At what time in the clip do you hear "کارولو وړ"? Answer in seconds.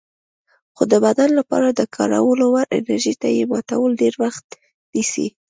1.95-2.65